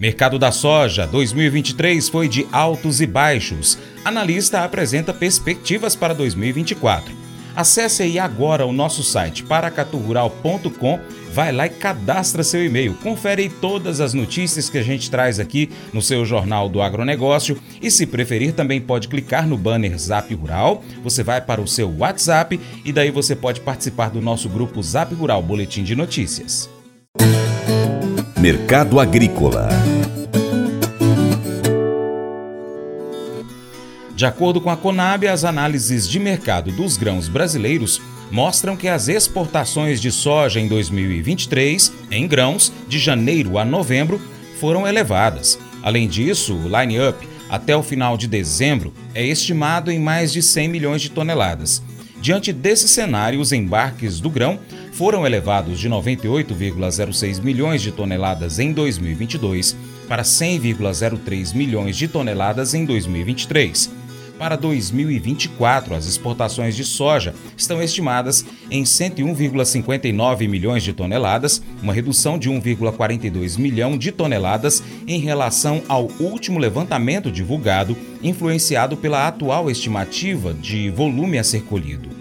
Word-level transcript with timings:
Mercado 0.00 0.38
da 0.38 0.50
soja 0.50 1.06
2023 1.06 2.08
foi 2.08 2.26
de 2.26 2.46
altos 2.50 3.02
e 3.02 3.06
baixos. 3.06 3.76
Analista 4.02 4.64
apresenta 4.64 5.12
perspectivas 5.12 5.94
para 5.94 6.14
2024. 6.14 7.12
Acesse 7.54 8.04
aí 8.04 8.18
agora 8.18 8.64
o 8.64 8.72
nosso 8.72 9.02
site 9.02 9.42
paracaturural.com, 9.42 11.00
vai 11.34 11.52
lá 11.52 11.66
e 11.66 11.70
cadastra 11.70 12.42
seu 12.42 12.64
e-mail. 12.64 12.94
Confere 12.94 13.42
aí 13.42 13.50
todas 13.50 14.00
as 14.00 14.14
notícias 14.14 14.70
que 14.70 14.78
a 14.78 14.82
gente 14.82 15.10
traz 15.10 15.38
aqui 15.38 15.68
no 15.92 16.00
seu 16.00 16.24
Jornal 16.24 16.70
do 16.70 16.80
Agronegócio 16.80 17.60
e 17.82 17.90
se 17.90 18.06
preferir 18.06 18.54
também 18.54 18.80
pode 18.80 19.06
clicar 19.06 19.46
no 19.46 19.58
banner 19.58 19.98
Zap 19.98 20.34
Rural, 20.34 20.82
você 21.04 21.22
vai 21.22 21.42
para 21.42 21.60
o 21.60 21.68
seu 21.68 21.94
WhatsApp 21.98 22.58
e 22.86 22.90
daí 22.90 23.10
você 23.10 23.36
pode 23.36 23.60
participar 23.60 24.08
do 24.08 24.22
nosso 24.22 24.48
grupo 24.48 24.82
Zap 24.82 25.14
Rural 25.14 25.42
Boletim 25.42 25.84
de 25.84 25.94
Notícias. 25.94 26.70
Mercado 28.40 28.98
Agrícola 28.98 29.68
De 34.16 34.24
acordo 34.24 34.62
com 34.62 34.70
a 34.70 34.78
Conab, 34.78 35.28
as 35.28 35.44
análises 35.44 36.08
de 36.08 36.18
mercado 36.18 36.72
dos 36.72 36.96
grãos 36.96 37.28
brasileiros 37.28 38.00
mostram 38.30 38.78
que 38.78 38.88
as 38.88 39.08
exportações 39.08 40.00
de 40.00 40.10
soja 40.10 40.58
em 40.58 40.66
2023, 40.66 41.92
em 42.10 42.26
grãos, 42.26 42.72
de 42.88 42.98
janeiro 42.98 43.58
a 43.58 43.64
novembro, 43.64 44.18
foram 44.58 44.88
elevadas. 44.88 45.58
Além 45.82 46.08
disso, 46.08 46.54
o 46.54 46.80
line-up 46.80 47.28
até 47.50 47.76
o 47.76 47.82
final 47.82 48.16
de 48.16 48.26
dezembro 48.26 48.94
é 49.14 49.22
estimado 49.22 49.90
em 49.90 49.98
mais 49.98 50.32
de 50.32 50.40
100 50.40 50.66
milhões 50.66 51.02
de 51.02 51.10
toneladas. 51.10 51.82
Diante 52.22 52.54
desse 52.54 52.88
cenário, 52.88 53.38
os 53.38 53.52
embarques 53.52 54.18
do 54.18 54.30
grão 54.30 54.58
foram 54.92 55.26
elevados 55.26 55.78
de 55.78 55.88
98,06 55.88 57.42
milhões 57.42 57.82
de 57.82 57.92
toneladas 57.92 58.58
em 58.58 58.72
2022 58.72 59.76
para 60.08 60.22
100,03 60.22 61.54
milhões 61.54 61.96
de 61.96 62.08
toneladas 62.08 62.74
em 62.74 62.84
2023. 62.84 64.00
Para 64.40 64.56
2024, 64.56 65.94
as 65.94 66.06
exportações 66.06 66.74
de 66.74 66.82
soja 66.82 67.34
estão 67.54 67.82
estimadas 67.82 68.42
em 68.70 68.84
101,59 68.84 70.48
milhões 70.48 70.82
de 70.82 70.94
toneladas, 70.94 71.62
uma 71.82 71.92
redução 71.92 72.38
de 72.38 72.48
1,42 72.48 73.58
milhão 73.58 73.98
de 73.98 74.10
toneladas 74.10 74.82
em 75.06 75.20
relação 75.20 75.82
ao 75.86 76.08
último 76.18 76.58
levantamento 76.58 77.30
divulgado, 77.30 77.94
influenciado 78.22 78.96
pela 78.96 79.28
atual 79.28 79.70
estimativa 79.70 80.54
de 80.54 80.88
volume 80.88 81.38
a 81.38 81.44
ser 81.44 81.62
colhido 81.64 82.19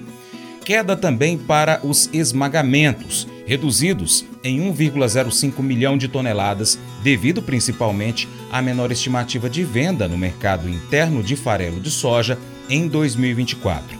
queda 0.70 0.96
também 0.96 1.36
para 1.36 1.80
os 1.84 2.08
esmagamentos, 2.14 3.28
reduzidos 3.48 4.24
em 4.44 4.60
1,05 4.72 5.64
milhão 5.64 5.98
de 5.98 6.08
toneladas, 6.08 6.78
devido 7.02 7.42
principalmente 7.42 8.30
à 8.52 8.62
menor 8.62 8.92
estimativa 8.92 9.50
de 9.50 9.64
venda 9.64 10.08
no 10.08 10.16
mercado 10.16 10.70
interno 10.70 11.24
de 11.24 11.36
farelo 11.36 11.80
de 11.80 11.90
soja 11.90 12.38
em 12.70 12.88
2024. 12.88 13.98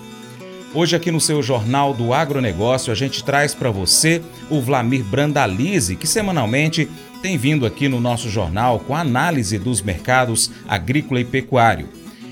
Hoje, 0.72 0.96
aqui 0.96 1.10
no 1.10 1.20
seu 1.20 1.42
Jornal 1.42 1.92
do 1.92 2.14
Agronegócio, 2.14 2.92
a 2.92 2.96
gente 2.96 3.24
traz 3.24 3.56
para 3.56 3.72
você 3.72 4.22
o 4.48 4.62
Vlamir 4.62 5.04
Brandalize, 5.04 5.96
que 5.96 6.06
semanalmente 6.06 6.88
tem 7.20 7.36
vindo 7.36 7.66
aqui 7.66 7.90
no 7.90 8.00
nosso 8.00 8.30
jornal 8.30 8.80
com 8.80 8.96
análise 8.96 9.58
dos 9.58 9.82
mercados 9.82 10.52
agrícola 10.68 11.20
e 11.20 11.26
pecuário 11.26 11.90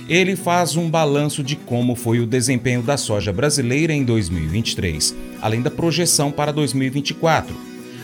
ele 0.08 0.36
faz 0.36 0.76
um 0.76 0.90
balanço 0.90 1.44
de 1.44 1.56
como 1.56 1.96
foi 1.96 2.20
o 2.20 2.26
desempenho 2.26 2.82
da 2.82 2.96
soja 2.96 3.34
brasileira 3.34 3.94
em 3.94 4.04
2023, 4.04 5.16
além 5.42 5.62
da 5.62 5.70
projeção 5.70 6.32
para 6.32 6.52
2024. 6.52 7.54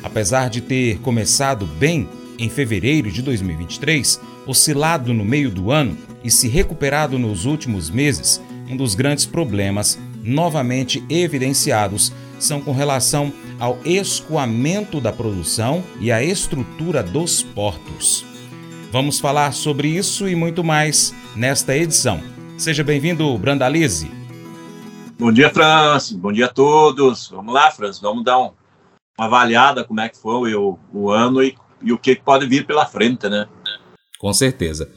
Apesar 0.04 0.50
de 0.50 0.60
ter 0.60 1.00
começado 1.00 1.66
bem 1.66 2.08
em 2.38 2.50
fevereiro 2.50 3.10
de 3.10 3.22
2023, 3.22 4.20
oscilado 4.46 5.14
no 5.14 5.24
meio 5.24 5.50
do 5.50 5.72
ano 5.72 5.98
e 6.24 6.30
se 6.30 6.48
recuperado 6.48 7.18
nos 7.18 7.46
últimos 7.46 7.90
meses, 7.90 8.42
um 8.70 8.76
dos 8.76 8.96
grandes 8.96 9.26
problemas 9.26 9.98
novamente 10.22 11.04
evidenciados 11.10 12.12
são 12.40 12.60
com 12.60 12.74
relação 12.74 13.32
ao 13.60 13.80
escoamento 13.86 15.00
da 15.00 15.14
produção 15.14 15.84
e 16.02 16.12
à 16.12 16.22
estrutura 16.22 17.02
dos 17.02 17.42
portos. 17.42 18.33
Vamos 18.94 19.20
falar 19.20 19.54
sobre 19.54 19.88
isso 19.88 20.30
e 20.30 20.36
muito 20.36 20.64
mais 20.64 21.16
nesta 21.36 21.76
edição. 21.76 22.22
Seja 22.56 22.84
bem-vindo, 22.84 23.36
Brandalize. 23.40 24.08
Bom 25.18 25.32
dia, 25.32 25.50
Francis. 25.50 26.16
Bom 26.16 26.32
dia 26.32 26.46
a 26.46 26.50
todos. 26.50 27.28
Vamos 27.30 27.56
lá, 27.56 27.72
Francis. 27.72 28.00
Vamos 28.00 28.24
dar 28.24 28.38
um, 28.38 28.52
uma 29.18 29.26
avaliada 29.26 29.84
como 29.84 30.00
é 30.00 30.10
que 30.10 30.16
foi 30.16 30.54
o, 30.54 30.78
o 30.94 31.10
ano 31.10 31.42
e, 31.42 31.56
e 31.82 31.92
o 31.92 31.98
que 31.98 32.16
pode 32.16 32.46
vir 32.46 32.68
pela 32.68 32.86
frente, 32.86 33.28
né? 33.28 33.48
Com 34.20 34.32
certeza. 34.32 34.88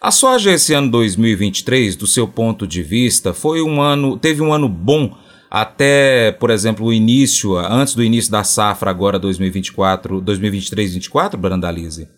A 0.00 0.10
soja 0.10 0.50
esse 0.50 0.72
ano 0.72 0.90
2023, 0.90 1.96
do 1.96 2.06
seu 2.06 2.26
ponto 2.26 2.66
de 2.66 2.82
vista, 2.82 3.34
foi 3.34 3.60
um 3.60 3.82
ano, 3.82 4.16
teve 4.16 4.40
um 4.40 4.54
ano 4.54 4.70
bom 4.70 5.18
até, 5.50 6.32
por 6.32 6.48
exemplo, 6.48 6.86
o 6.86 6.94
início, 6.94 7.58
antes 7.58 7.94
do 7.94 8.02
início 8.02 8.32
da 8.32 8.42
safra 8.42 8.90
agora 8.90 9.18
2024, 9.18 10.22
2023-24, 10.22 11.36
Brandalize? 11.36 12.08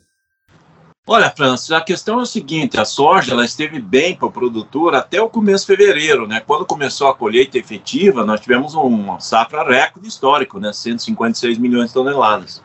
Olha, 1.09 1.31
Francis, 1.31 1.71
a 1.71 1.81
questão 1.81 2.19
é 2.19 2.23
o 2.23 2.27
seguinte: 2.27 2.81
a 2.81 2.85
soja 2.85 3.33
ela 3.33 3.45
esteve 3.45 3.81
bem 3.81 4.17
para 4.17 4.27
o 4.27 4.33
produtor 4.33 4.93
até 4.97 5.23
o 5.23 5.31
começo 5.31 5.65
de 5.65 5.77
fevereiro, 5.77 6.27
né? 6.27 6.41
Quando 6.41 6.67
começou 6.67 7.07
a 7.07 7.15
colheita 7.15 7.57
efetiva, 7.57 8.25
nós 8.25 8.41
tivemos 8.41 8.75
uma 8.75 9.21
safra 9.21 9.63
recorde 9.63 10.09
histórico, 10.09 10.59
né? 10.59 10.73
156 10.73 11.59
milhões 11.59 11.89
de 11.89 11.95
toneladas. 11.95 12.61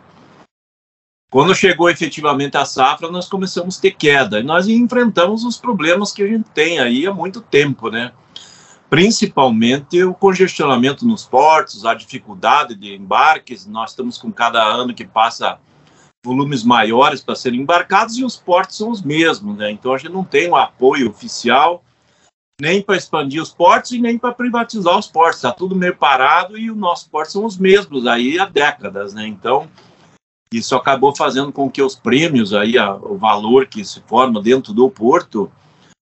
Quando 1.29 1.53
chegou 1.53 1.87
efetivamente 1.87 2.57
a 2.57 2.65
safra, 2.65 3.11
nós 3.11 3.29
começamos 3.29 3.77
a 3.77 3.81
ter 3.81 3.91
queda 3.91 4.39
e 4.39 4.43
nós 4.43 4.67
enfrentamos 4.67 5.45
os 5.45 5.55
problemas 5.57 6.11
que 6.11 6.23
a 6.23 6.27
gente 6.27 6.49
tem 6.49 6.79
aí 6.79 7.05
há 7.05 7.13
muito 7.13 7.41
tempo, 7.41 7.89
né? 7.89 8.11
Principalmente 8.89 10.03
o 10.03 10.15
congestionamento 10.15 11.05
nos 11.05 11.23
portos, 11.25 11.85
a 11.85 11.93
dificuldade 11.93 12.73
de 12.75 12.95
embarques. 12.95 13.67
Nós 13.67 13.91
estamos 13.91 14.17
com 14.17 14.31
cada 14.31 14.61
ano 14.63 14.95
que 14.95 15.05
passa 15.05 15.59
volumes 16.23 16.63
maiores 16.63 17.21
para 17.21 17.35
serem 17.35 17.61
embarcados 17.61 18.17
e 18.17 18.23
os 18.23 18.35
portos 18.35 18.77
são 18.77 18.91
os 18.91 19.01
mesmos, 19.01 19.57
né? 19.57 19.71
Então 19.71 19.93
a 19.93 19.97
gente 19.97 20.11
não 20.11 20.23
tem 20.23 20.49
um 20.49 20.55
apoio 20.55 21.09
oficial 21.09 21.83
nem 22.61 22.79
para 22.79 22.95
expandir 22.95 23.41
os 23.41 23.49
portos 23.49 23.91
e 23.91 23.99
nem 23.99 24.19
para 24.19 24.31
privatizar 24.31 24.97
os 24.97 25.07
portos. 25.07 25.37
Está 25.37 25.51
tudo 25.51 25.75
meio 25.75 25.95
parado 25.95 26.57
e 26.57 26.69
os 26.69 26.77
nossos 26.77 27.07
portos 27.07 27.33
são 27.33 27.43
os 27.43 27.57
mesmos 27.57 28.05
aí 28.05 28.37
há 28.37 28.45
décadas, 28.45 29.13
né? 29.13 29.27
Então 29.27 29.67
isso 30.53 30.75
acabou 30.75 31.15
fazendo 31.15 31.51
com 31.51 31.71
que 31.71 31.81
os 31.81 31.95
prêmios 31.95 32.53
aí, 32.53 32.77
a, 32.77 32.93
o 32.93 33.17
valor 33.17 33.65
que 33.67 33.83
se 33.83 34.01
forma 34.01 34.41
dentro 34.41 34.73
do 34.73 34.89
porto 34.89 35.51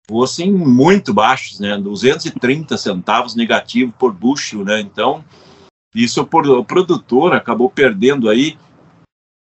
fossem 0.09 0.52
muito 0.52 1.14
baixos, 1.14 1.59
né? 1.59 1.78
230 1.78 2.75
centavos 2.78 3.36
negativo 3.36 3.94
por 4.00 4.12
bushel, 4.12 4.66
né? 4.66 4.80
Então 4.80 5.24
isso 5.94 6.22
o 6.22 6.66
produtor 6.66 7.34
acabou 7.34 7.69
perdendo 7.69 8.28
aí 8.28 8.58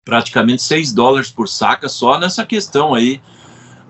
praticamente 0.06 0.62
6 0.62 0.92
dólares 0.92 1.32
por 1.32 1.48
saca 1.48 1.88
só 1.88 2.16
nessa 2.16 2.46
questão 2.46 2.94
aí 2.94 3.20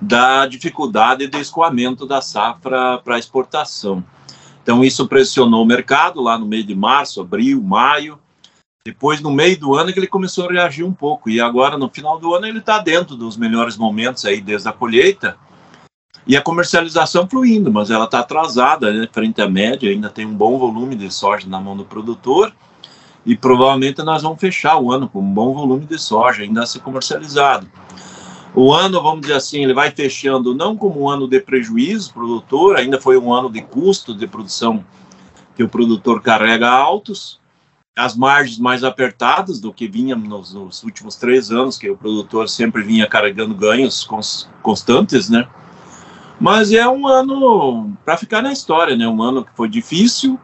da 0.00 0.46
dificuldade 0.46 1.26
de 1.26 1.38
escoamento 1.38 2.06
da 2.06 2.22
safra 2.22 2.98
para 3.04 3.18
exportação. 3.18 4.02
Então 4.62 4.82
isso 4.82 5.06
pressionou 5.06 5.62
o 5.62 5.66
mercado 5.66 6.22
lá 6.22 6.38
no 6.38 6.46
meio 6.46 6.64
de 6.64 6.74
março, 6.74 7.20
abril, 7.20 7.62
maio. 7.62 8.18
Depois, 8.84 9.20
no 9.20 9.30
meio 9.30 9.58
do 9.58 9.74
ano, 9.74 9.92
que 9.92 9.98
ele 9.98 10.06
começou 10.06 10.48
a 10.48 10.52
reagir 10.52 10.84
um 10.84 10.92
pouco. 10.92 11.28
E 11.28 11.40
agora, 11.40 11.76
no 11.76 11.88
final 11.88 12.18
do 12.18 12.34
ano, 12.34 12.46
ele 12.46 12.60
está 12.60 12.78
dentro 12.78 13.14
dos 13.16 13.36
melhores 13.36 13.76
momentos 13.76 14.24
aí 14.24 14.40
desde 14.40 14.68
a 14.68 14.72
colheita. 14.72 15.36
E 16.26 16.36
a 16.36 16.42
comercialização 16.42 17.28
fluindo, 17.28 17.72
mas 17.72 17.90
ela 17.90 18.04
está 18.04 18.20
atrasada, 18.20 18.92
né, 18.92 19.08
frente 19.12 19.42
à 19.42 19.48
média. 19.48 19.90
Ainda 19.90 20.08
tem 20.08 20.24
um 20.24 20.34
bom 20.34 20.56
volume 20.56 20.94
de 20.94 21.12
soja 21.12 21.48
na 21.48 21.60
mão 21.60 21.76
do 21.76 21.84
produtor 21.84 22.52
e 23.26 23.36
provavelmente 23.36 24.02
nós 24.04 24.22
vamos 24.22 24.40
fechar 24.40 24.78
o 24.78 24.92
ano 24.92 25.08
com 25.08 25.20
um 25.20 25.34
bom 25.34 25.52
volume 25.52 25.84
de 25.84 25.98
soja 25.98 26.44
ainda 26.44 26.62
a 26.62 26.66
ser 26.66 26.78
comercializado. 26.78 27.68
O 28.54 28.72
ano, 28.72 29.02
vamos 29.02 29.22
dizer 29.22 29.34
assim, 29.34 29.64
ele 29.64 29.74
vai 29.74 29.90
fechando 29.90 30.54
não 30.54 30.76
como 30.76 31.02
um 31.02 31.08
ano 31.10 31.28
de 31.28 31.40
prejuízo 31.40 32.14
produtor, 32.14 32.76
ainda 32.76 33.00
foi 33.00 33.18
um 33.18 33.34
ano 33.34 33.50
de 33.50 33.60
custo 33.60 34.14
de 34.14 34.26
produção 34.28 34.82
que 35.56 35.62
o 35.62 35.68
produtor 35.68 36.22
carrega 36.22 36.70
altos, 36.70 37.40
as 37.96 38.16
margens 38.16 38.58
mais 38.58 38.84
apertadas 38.84 39.58
do 39.58 39.72
que 39.72 39.88
vinha 39.88 40.14
nos, 40.14 40.54
nos 40.54 40.82
últimos 40.84 41.16
três 41.16 41.50
anos, 41.50 41.76
que 41.76 41.90
o 41.90 41.96
produtor 41.96 42.48
sempre 42.48 42.82
vinha 42.82 43.06
carregando 43.06 43.54
ganhos 43.54 44.04
cons, 44.04 44.48
constantes, 44.62 45.28
né? 45.28 45.48
Mas 46.38 46.72
é 46.72 46.86
um 46.86 47.08
ano 47.08 47.96
para 48.04 48.18
ficar 48.18 48.42
na 48.42 48.52
história, 48.52 48.94
né? 48.94 49.08
Um 49.08 49.22
ano 49.22 49.44
que 49.44 49.50
foi 49.56 49.68
difícil, 49.68 50.38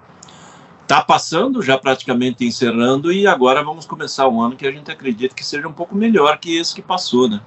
está 0.92 1.02
passando, 1.02 1.62
já 1.62 1.78
praticamente 1.78 2.44
encerrando, 2.44 3.10
e 3.10 3.26
agora 3.26 3.64
vamos 3.64 3.86
começar 3.86 4.28
um 4.28 4.42
ano 4.42 4.56
que 4.56 4.66
a 4.66 4.70
gente 4.70 4.90
acredita 4.90 5.34
que 5.34 5.44
seja 5.44 5.66
um 5.66 5.72
pouco 5.72 5.94
melhor 5.96 6.36
que 6.36 6.54
esse 6.54 6.74
que 6.74 6.82
passou, 6.82 7.28
né? 7.28 7.40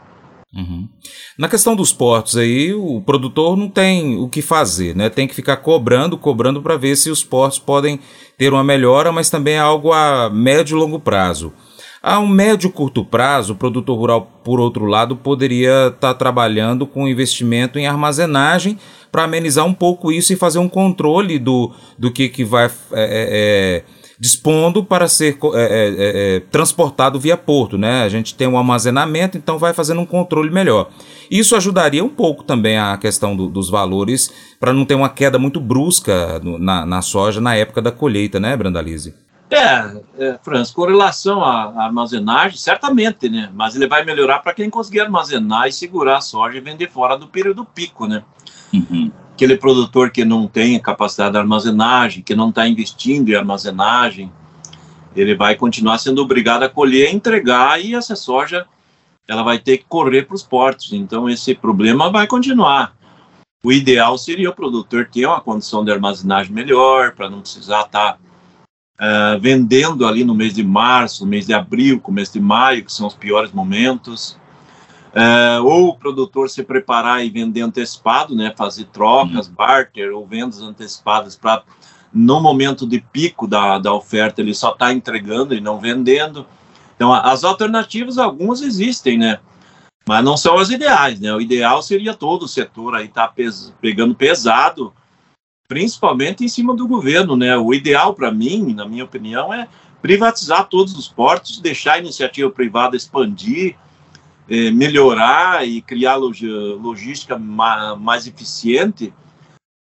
Uhum. 0.52 0.90
Na 1.38 1.48
questão 1.48 1.76
dos 1.76 1.94
portos 1.94 2.38
aí, 2.38 2.74
o 2.74 3.02
produtor 3.02 3.56
não 3.56 3.70
tem 3.70 4.18
o 4.18 4.28
que 4.28 4.42
fazer, 4.42 4.96
né? 4.96 5.10
Tem 5.10 5.28
que 5.28 5.36
ficar 5.36 5.58
cobrando, 5.58 6.18
cobrando 6.18 6.62
para 6.62 6.78
ver 6.78 6.96
se 6.96 7.12
os 7.12 7.24
portos 7.24 7.60
podem 7.60 8.00
ter 8.36 8.52
uma 8.52 8.64
melhora, 8.64 9.12
mas 9.12 9.30
também 9.30 9.56
é 9.56 9.60
algo 9.60 9.92
a 9.92 10.30
médio 10.30 10.76
e 10.76 10.80
longo 10.80 11.00
prazo. 11.00 11.54
A 12.08 12.20
um 12.20 12.28
médio 12.28 12.70
curto 12.70 13.04
prazo, 13.04 13.54
o 13.54 13.56
produtor 13.56 13.98
rural, 13.98 14.40
por 14.44 14.60
outro 14.60 14.86
lado, 14.86 15.16
poderia 15.16 15.88
estar 15.88 16.10
tá 16.10 16.14
trabalhando 16.14 16.86
com 16.86 17.08
investimento 17.08 17.80
em 17.80 17.88
armazenagem 17.88 18.78
para 19.12 19.24
amenizar 19.24 19.66
um 19.66 19.74
pouco 19.74 20.12
isso 20.12 20.32
e 20.32 20.36
fazer 20.36 20.60
um 20.60 20.70
controle 20.70 21.40
do, 21.40 21.72
do 21.98 22.12
que, 22.12 22.30
que 22.30 22.44
vai 22.44 22.66
é, 22.66 22.70
é, 22.94 23.82
é 23.82 23.84
dispondo 24.20 24.84
para 24.84 25.08
ser 25.08 25.40
é, 25.56 25.64
é, 25.64 26.36
é, 26.36 26.40
transportado 26.52 27.20
via 27.20 27.36
porto. 27.36 27.76
Né? 27.76 28.04
A 28.04 28.10
gente 28.10 28.36
tem 28.36 28.48
um 28.48 28.56
armazenamento, 28.56 29.36
então 29.36 29.58
vai 29.58 29.74
fazendo 29.74 30.02
um 30.02 30.06
controle 30.06 30.52
melhor. 30.52 30.92
Isso 31.32 31.56
ajudaria 31.56 32.04
um 32.04 32.10
pouco 32.10 32.44
também 32.44 32.78
a 32.78 32.96
questão 32.98 33.36
do, 33.36 33.50
dos 33.50 33.68
valores 33.68 34.32
para 34.60 34.72
não 34.72 34.86
ter 34.86 34.94
uma 34.94 35.10
queda 35.10 35.40
muito 35.40 35.60
brusca 35.60 36.40
no, 36.44 36.60
na, 36.60 36.86
na, 36.86 37.02
soja 37.02 37.42
na 37.42 37.56
época 37.56 37.82
da 37.82 37.92
colheita, 37.92 38.40
né, 38.40 38.56
Brandalize? 38.56 39.25
É, 39.50 40.02
é 40.18 40.40
Franz, 40.42 40.72
com 40.72 40.86
relação 40.86 41.44
à 41.44 41.84
armazenagem, 41.86 42.58
certamente, 42.58 43.30
né? 43.30 43.50
Mas 43.54 43.76
ele 43.76 43.88
vai 43.88 44.04
melhorar 44.04 44.40
para 44.40 44.54
quem 44.54 44.70
conseguir 44.70 45.02
armazenar 45.02 45.68
e 45.68 45.72
segurar 45.72 46.18
a 46.18 46.22
soja 46.22 46.58
e 46.58 46.62
vender 46.62 46.90
fora 46.90 47.18
do 47.18 47.28
período 47.28 47.64
pico, 47.64 48.08
né? 48.08 48.24
Uhum. 48.74 49.12
Aquele 49.34 49.58
produtor 49.58 50.10
que 50.10 50.26
não 50.26 50.48
tem 50.48 50.80
capacidade 50.80 51.34
de 51.34 51.38
armazenagem, 51.38 52.24
que 52.24 52.36
não 52.36 52.50
está 52.50 52.68
investindo 52.68 53.30
em 53.30 53.36
armazenagem, 53.36 54.32
ele 55.16 55.36
vai 55.36 55.56
continuar 55.56 55.98
sendo 55.98 56.22
obrigado 56.22 56.64
a 56.64 56.70
colher, 56.70 57.14
entregar 57.14 57.80
e 57.80 57.96
essa 57.96 58.16
soja 58.16 58.66
ela 59.28 59.44
vai 59.44 59.58
ter 59.60 59.80
que 59.80 59.86
correr 59.86 60.24
para 60.24 60.36
os 60.36 60.44
portos. 60.44 60.94
Então 60.94 61.30
esse 61.30 61.54
problema 61.54 62.10
vai 62.10 62.28
continuar. 62.28 62.96
O 63.64 63.72
ideal 63.72 64.18
seria 64.18 64.50
o 64.50 64.56
produtor 64.56 65.10
ter 65.12 65.26
uma 65.26 65.42
condição 65.42 65.84
de 65.84 65.92
armazenagem 65.92 66.54
melhor 66.54 67.14
para 67.14 67.30
não 67.30 67.42
precisar 67.42 67.82
estar 67.82 68.14
tá, 68.14 68.20
uh, 69.00 69.40
vendendo 69.40 70.06
ali 70.08 70.24
no 70.24 70.36
mês 70.36 70.54
de 70.54 70.64
março, 70.64 71.26
mês 71.26 71.46
de 71.46 71.54
abril, 71.54 72.00
começo 72.00 72.34
de 72.34 72.40
maio, 72.40 72.84
que 72.84 72.94
são 72.94 73.08
os 73.08 73.16
piores 73.16 73.52
momentos. 73.52 74.38
Uh, 75.14 75.64
ou 75.64 75.90
o 75.90 75.96
produtor 75.96 76.50
se 76.50 76.62
preparar 76.62 77.26
e 77.26 77.30
vender 77.30 77.62
antecipado, 77.62 78.36
né, 78.36 78.54
fazer 78.56 78.86
trocas, 78.86 79.48
uhum. 79.48 79.54
barter 79.54 80.12
ou 80.12 80.28
vendas 80.28 80.62
antecipadas 80.62 81.38
para 81.38 81.64
no 82.14 82.40
momento 82.40 82.88
de 82.88 83.00
pico 83.00 83.46
da, 83.46 83.78
da 83.78 83.94
oferta 83.94 84.42
ele 84.42 84.54
só 84.54 84.72
está 84.72 84.94
entregando 84.94 85.54
e 85.54 85.62
não 85.62 85.80
vendendo. 85.80 86.46
Então 86.96 87.14
as 87.14 87.44
alternativas 87.44 88.18
algumas 88.18 88.62
existem, 88.62 89.18
né? 89.18 89.40
Mas 90.08 90.24
não 90.24 90.38
são 90.38 90.58
as 90.58 90.70
ideais, 90.70 91.20
né? 91.20 91.34
O 91.34 91.42
ideal 91.42 91.82
seria 91.82 92.14
todo 92.14 92.44
o 92.44 92.48
setor 92.48 92.96
aí 92.96 93.06
estar 93.06 93.28
tá 93.28 93.34
pes 93.34 93.74
pegando 93.82 94.16
pesado, 94.16 94.94
principalmente 95.68 96.44
em 96.44 96.48
cima 96.48 96.76
do 96.76 96.88
governo, 96.88 97.36
né? 97.36 97.58
O 97.58 97.74
ideal 97.74 98.14
para 98.14 98.32
mim, 98.32 98.74
na 98.74 98.88
minha 98.88 99.04
opinião, 99.04 99.54
é 99.54 99.68
privatizar 100.02 100.68
todos 100.68 100.96
os 100.96 101.08
portos, 101.08 101.60
deixar 101.60 101.94
a 101.94 102.00
iniciativa 102.00 102.50
privada 102.50 102.96
expandir, 102.96 103.76
é, 104.48 104.70
melhorar 104.70 105.68
e 105.68 105.82
criar 105.82 106.16
log 106.16 106.40
logística 106.80 107.38
ma 107.38 107.96
mais 107.96 108.28
eficiente, 108.28 109.12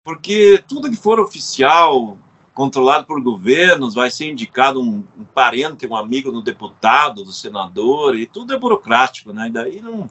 porque 0.03 0.63
tudo 0.67 0.89
que 0.89 0.95
for 0.95 1.19
oficial, 1.19 2.17
controlado 2.53 3.05
por 3.05 3.21
governos, 3.21 3.93
vai 3.93 4.09
ser 4.09 4.31
indicado 4.31 4.81
um, 4.81 5.03
um, 5.17 5.25
parente, 5.25 5.87
um 5.87 5.95
amigo 5.95 6.31
do 6.31 6.41
deputado, 6.41 7.23
do 7.23 7.33
senador, 7.33 8.17
e 8.17 8.25
tudo 8.25 8.53
é 8.53 8.57
burocrático, 8.57 9.33
né? 9.33 9.47
E 9.47 9.51
daí 9.51 9.81
não, 9.81 10.09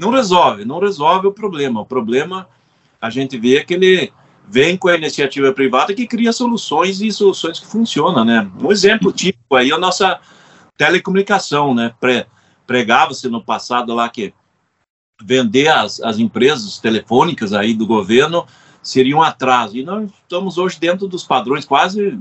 não 0.00 0.10
resolve, 0.10 0.64
não 0.64 0.78
resolve 0.78 1.26
o 1.26 1.32
problema. 1.32 1.82
O 1.82 1.86
problema 1.86 2.48
a 3.00 3.10
gente 3.10 3.36
vê 3.36 3.62
que 3.64 3.74
ele 3.74 4.12
vem 4.52 4.76
com 4.76 4.88
a 4.88 4.96
iniciativa 4.96 5.50
privada 5.50 5.94
que 5.94 6.06
cria 6.06 6.30
soluções 6.30 7.00
e 7.00 7.10
soluções 7.10 7.58
que 7.58 7.66
funcionam, 7.66 8.22
né? 8.22 8.52
Um 8.62 8.70
exemplo 8.70 9.10
típico 9.10 9.56
aí 9.56 9.70
é 9.70 9.74
a 9.74 9.78
nossa 9.78 10.20
telecomunicação, 10.76 11.74
né? 11.74 11.94
Pré, 11.98 12.26
pregava-se 12.66 13.30
no 13.30 13.42
passado 13.42 13.94
lá 13.94 14.10
que 14.10 14.34
vender 15.22 15.68
as, 15.68 16.02
as 16.02 16.18
empresas 16.18 16.78
telefônicas 16.78 17.54
aí 17.54 17.72
do 17.72 17.86
governo 17.86 18.46
seria 18.82 19.16
um 19.16 19.22
atraso. 19.22 19.74
E 19.74 19.82
nós 19.82 20.10
estamos 20.10 20.58
hoje 20.58 20.78
dentro 20.78 21.08
dos 21.08 21.24
padrões 21.24 21.64
quase 21.64 22.18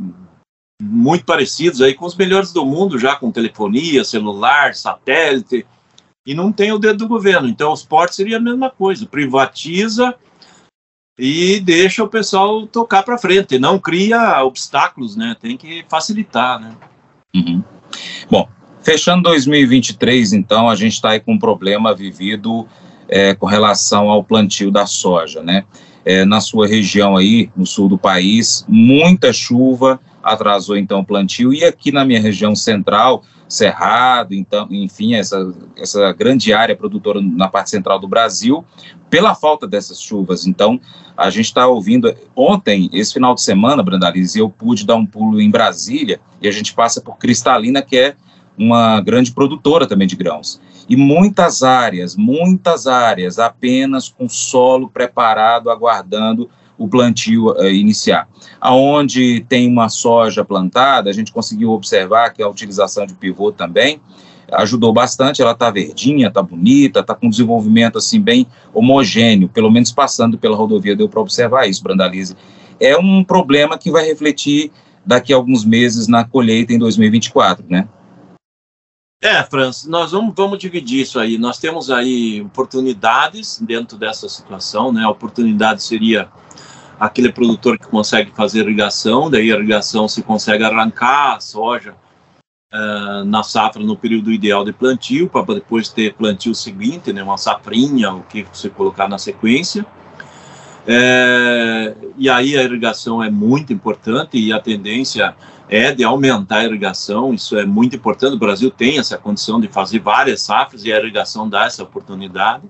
muito 0.81 1.25
parecidos 1.25 1.81
aí 1.81 1.93
com 1.93 2.05
os 2.05 2.15
melhores 2.15 2.53
do 2.53 2.65
mundo, 2.65 2.97
já 2.97 3.13
com 3.13 3.29
telefonia, 3.29 4.05
celular, 4.05 4.73
satélite, 4.73 5.65
e 6.25 6.33
não 6.33 6.49
tem 6.49 6.71
o 6.71 6.79
dedo 6.79 6.99
do 6.99 7.09
governo. 7.09 7.49
Então, 7.49 7.73
os 7.73 7.83
portos 7.83 8.15
seria 8.15 8.37
a 8.37 8.41
mesma 8.41 8.69
coisa, 8.69 9.05
privatiza 9.05 10.15
e 11.23 11.59
deixa 11.59 12.03
o 12.03 12.07
pessoal 12.07 12.65
tocar 12.65 13.03
para 13.03 13.17
frente, 13.17 13.59
não 13.59 13.77
cria 13.77 14.43
obstáculos, 14.43 15.15
né? 15.15 15.35
Tem 15.39 15.55
que 15.55 15.85
facilitar, 15.87 16.59
né? 16.59 16.71
Uhum. 17.35 17.63
Bom, 18.29 18.47
Fechando 18.81 19.21
2023, 19.23 20.33
então, 20.33 20.67
a 20.67 20.75
gente 20.75 20.93
está 20.93 21.11
aí 21.11 21.19
com 21.19 21.33
um 21.33 21.39
problema 21.39 21.93
vivido 21.93 22.67
é, 23.07 23.35
com 23.35 23.45
relação 23.45 24.09
ao 24.09 24.23
plantio 24.23 24.71
da 24.71 24.87
soja, 24.87 25.43
né? 25.43 25.63
É, 26.03 26.25
na 26.25 26.41
sua 26.41 26.65
região 26.65 27.15
aí, 27.15 27.51
no 27.55 27.63
sul 27.63 27.87
do 27.87 27.97
país, 27.97 28.65
muita 28.67 29.31
chuva 29.31 29.99
atrasou 30.23 30.75
então 30.75 30.99
o 30.99 31.05
plantio 31.05 31.53
e 31.53 31.63
aqui 31.63 31.91
na 31.91 32.03
minha 32.03 32.19
região 32.19 32.55
central, 32.55 33.23
Cerrado, 33.51 34.33
então, 34.33 34.65
enfim, 34.71 35.15
essa, 35.15 35.53
essa 35.75 36.13
grande 36.13 36.53
área 36.53 36.73
produtora 36.73 37.19
na 37.21 37.49
parte 37.49 37.69
central 37.69 37.99
do 37.99 38.07
Brasil, 38.07 38.63
pela 39.09 39.35
falta 39.35 39.67
dessas 39.67 40.01
chuvas. 40.01 40.47
Então, 40.47 40.79
a 41.17 41.29
gente 41.29 41.47
está 41.47 41.67
ouvindo, 41.67 42.15
ontem, 42.33 42.89
esse 42.93 43.13
final 43.13 43.35
de 43.35 43.41
semana, 43.41 43.83
Brandalize, 43.83 44.39
eu 44.39 44.49
pude 44.49 44.85
dar 44.85 44.95
um 44.95 45.05
pulo 45.05 45.41
em 45.41 45.51
Brasília 45.51 46.21
e 46.41 46.47
a 46.47 46.51
gente 46.51 46.73
passa 46.73 47.01
por 47.01 47.17
Cristalina, 47.17 47.81
que 47.81 47.97
é 47.97 48.15
uma 48.57 49.01
grande 49.01 49.33
produtora 49.33 49.85
também 49.85 50.07
de 50.07 50.15
grãos. 50.15 50.61
E 50.87 50.95
muitas 50.95 51.61
áreas, 51.61 52.15
muitas 52.15 52.87
áreas 52.87 53.37
apenas 53.37 54.07
com 54.07 54.29
solo 54.29 54.89
preparado, 54.89 55.69
aguardando 55.69 56.49
o 56.81 56.87
plantio 56.87 57.51
uh, 57.51 57.67
iniciar. 57.67 58.27
Aonde 58.59 59.45
tem 59.47 59.69
uma 59.69 59.87
soja 59.87 60.43
plantada, 60.43 61.09
a 61.09 61.13
gente 61.13 61.31
conseguiu 61.31 61.71
observar 61.71 62.31
que 62.31 62.41
a 62.41 62.49
utilização 62.49 63.05
de 63.05 63.13
pivô 63.13 63.51
também 63.51 64.01
ajudou 64.51 64.91
bastante, 64.91 65.41
ela 65.41 65.51
está 65.51 65.69
verdinha, 65.69 66.27
está 66.27 66.41
bonita, 66.41 66.99
está 66.99 67.13
com 67.13 67.29
desenvolvimento 67.29 67.97
assim 67.97 68.19
bem 68.19 68.47
homogêneo, 68.73 69.47
pelo 69.47 69.71
menos 69.71 69.91
passando 69.91 70.37
pela 70.37 70.57
rodovia 70.57 70.95
deu 70.95 71.07
para 71.07 71.21
observar 71.21 71.69
isso, 71.69 71.83
Brandalize. 71.83 72.35
É 72.79 72.97
um 72.97 73.23
problema 73.23 73.77
que 73.77 73.91
vai 73.91 74.03
refletir 74.05 74.71
daqui 75.05 75.31
a 75.31 75.35
alguns 75.35 75.63
meses 75.63 76.07
na 76.07 76.23
colheita 76.23 76.73
em 76.73 76.79
2024, 76.79 77.63
né? 77.69 77.87
É, 79.23 79.43
Franz, 79.43 79.85
nós 79.85 80.11
vamos, 80.11 80.33
vamos 80.35 80.57
dividir 80.57 81.01
isso 81.01 81.19
aí. 81.19 81.37
Nós 81.37 81.59
temos 81.59 81.91
aí 81.91 82.41
oportunidades 82.41 83.59
dentro 83.61 83.95
dessa 83.95 84.27
situação, 84.27 84.91
né? 84.91 85.03
A 85.03 85.09
oportunidade 85.09 85.83
seria 85.83 86.27
aquele 87.01 87.31
produtor 87.31 87.79
que 87.79 87.87
consegue 87.87 88.29
fazer 88.29 88.59
irrigação, 88.59 89.27
daí 89.27 89.51
a 89.51 89.55
irrigação 89.55 90.07
se 90.07 90.21
consegue 90.21 90.63
arrancar 90.63 91.37
a 91.37 91.39
soja 91.39 91.95
uh, 92.71 93.25
na 93.25 93.41
safra 93.41 93.81
no 93.83 93.97
período 93.97 94.31
ideal 94.31 94.63
de 94.63 94.71
plantio, 94.71 95.27
para 95.27 95.55
depois 95.55 95.89
ter 95.89 96.13
plantio 96.13 96.53
seguinte, 96.53 97.11
né? 97.11 97.23
Uma 97.23 97.39
safrinha, 97.39 98.13
o 98.13 98.21
que 98.21 98.43
você 98.43 98.69
colocar 98.69 99.09
na 99.09 99.17
sequência. 99.17 99.83
É, 100.85 101.95
e 102.17 102.29
aí 102.29 102.55
a 102.55 102.61
irrigação 102.61 103.23
é 103.23 103.31
muito 103.31 103.73
importante 103.73 104.37
e 104.37 104.53
a 104.53 104.59
tendência 104.59 105.35
é 105.67 105.91
de 105.91 106.03
aumentar 106.03 106.57
a 106.57 106.65
irrigação, 106.65 107.33
isso 107.33 107.57
é 107.57 107.65
muito 107.65 107.95
importante. 107.95 108.35
O 108.35 108.39
Brasil 108.39 108.69
tem 108.69 108.99
essa 108.99 109.17
condição 109.17 109.59
de 109.59 109.67
fazer 109.67 109.97
várias 109.97 110.43
safras 110.43 110.85
e 110.85 110.93
a 110.93 110.99
irrigação 110.99 111.49
dá 111.49 111.65
essa 111.65 111.81
oportunidade. 111.81 112.63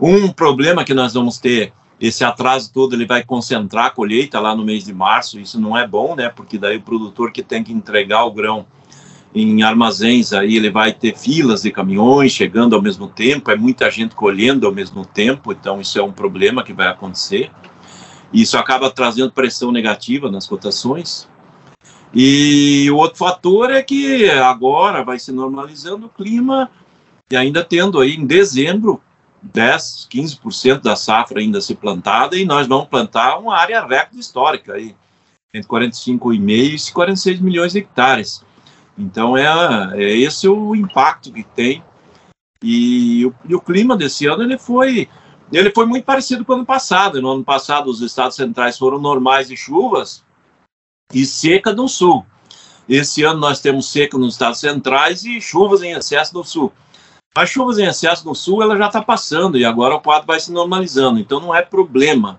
Um 0.00 0.32
problema 0.32 0.84
que 0.84 0.94
nós 0.94 1.14
vamos 1.14 1.38
ter, 1.38 1.72
esse 2.00 2.24
atraso 2.24 2.72
todo, 2.72 2.94
ele 2.94 3.06
vai 3.06 3.22
concentrar 3.22 3.86
a 3.86 3.90
colheita 3.90 4.40
lá 4.40 4.54
no 4.54 4.64
mês 4.64 4.84
de 4.84 4.92
março, 4.92 5.38
isso 5.38 5.60
não 5.60 5.76
é 5.76 5.86
bom, 5.86 6.14
né? 6.16 6.28
Porque 6.28 6.58
daí 6.58 6.76
o 6.76 6.82
produtor 6.82 7.30
que 7.30 7.42
tem 7.42 7.62
que 7.62 7.72
entregar 7.72 8.24
o 8.24 8.32
grão 8.32 8.66
em 9.34 9.62
armazéns 9.64 10.32
aí 10.32 10.56
ele 10.56 10.70
vai 10.70 10.92
ter 10.92 11.16
filas 11.16 11.62
de 11.62 11.70
caminhões 11.72 12.30
chegando 12.30 12.76
ao 12.76 12.82
mesmo 12.82 13.08
tempo, 13.08 13.50
é 13.50 13.56
muita 13.56 13.90
gente 13.90 14.14
colhendo 14.14 14.66
ao 14.66 14.72
mesmo 14.72 15.04
tempo, 15.04 15.52
então 15.52 15.80
isso 15.80 15.98
é 15.98 16.02
um 16.02 16.12
problema 16.12 16.62
que 16.62 16.72
vai 16.72 16.86
acontecer. 16.86 17.50
Isso 18.32 18.56
acaba 18.56 18.90
trazendo 18.90 19.32
pressão 19.32 19.70
negativa 19.70 20.30
nas 20.30 20.46
cotações. 20.46 21.28
E 22.12 22.88
o 22.90 22.96
outro 22.96 23.18
fator 23.18 23.70
é 23.70 23.82
que 23.82 24.28
agora 24.30 25.04
vai 25.04 25.18
se 25.18 25.32
normalizando 25.32 26.06
o 26.06 26.08
clima 26.08 26.70
e 27.30 27.36
ainda 27.36 27.64
tendo 27.64 27.98
aí 27.98 28.14
em 28.14 28.26
dezembro 28.26 29.00
10, 29.52 30.08
15% 30.10 30.80
da 30.80 30.96
safra 30.96 31.40
ainda 31.40 31.60
se 31.60 31.74
plantada 31.74 32.36
e 32.36 32.44
nós 32.44 32.66
vamos 32.66 32.88
plantar 32.88 33.38
uma 33.38 33.56
área 33.56 33.84
recorde 33.84 34.18
histórica 34.18 34.74
aí, 34.74 34.96
entre 35.52 35.68
45,5 35.68 36.88
e 36.88 36.92
46 36.92 37.40
milhões 37.40 37.72
de 37.72 37.78
hectares. 37.78 38.42
Então 38.96 39.36
é, 39.36 39.44
é 39.94 40.16
esse 40.16 40.48
o 40.48 40.74
impacto 40.74 41.32
que 41.32 41.42
tem 41.42 41.82
e 42.62 43.26
o, 43.26 43.34
e 43.48 43.54
o 43.54 43.60
clima 43.60 43.96
desse 43.96 44.26
ano 44.26 44.42
ele 44.42 44.56
foi 44.56 45.08
ele 45.52 45.70
foi 45.70 45.84
muito 45.84 46.04
parecido 46.04 46.44
com 46.44 46.52
o 46.52 46.56
ano 46.56 46.66
passado. 46.66 47.20
No 47.20 47.30
ano 47.30 47.44
passado 47.44 47.88
os 47.88 48.00
estados 48.00 48.36
centrais 48.36 48.78
foram 48.78 48.98
normais 48.98 49.48
de 49.48 49.56
chuvas, 49.56 50.24
e 51.12 51.26
seca 51.26 51.72
no 51.72 51.88
sul. 51.88 52.24
Esse 52.88 53.22
ano 53.22 53.40
nós 53.40 53.60
temos 53.60 53.90
seca 53.90 54.16
nos 54.16 54.34
estados 54.34 54.60
centrais 54.60 55.24
e 55.24 55.40
chuvas 55.40 55.82
em 55.82 55.92
excesso 55.92 56.34
no 56.34 56.44
sul. 56.44 56.72
As 57.36 57.50
chuvas 57.50 57.78
em 57.78 57.84
excesso 57.84 58.24
no 58.24 58.34
sul 58.34 58.62
ela 58.62 58.76
já 58.76 58.86
está 58.86 59.02
passando 59.02 59.58
e 59.58 59.64
agora 59.64 59.96
o 59.96 60.00
quadro 60.00 60.26
vai 60.26 60.38
se 60.38 60.52
normalizando, 60.52 61.18
então 61.18 61.40
não 61.40 61.52
é 61.52 61.62
problema. 61.62 62.38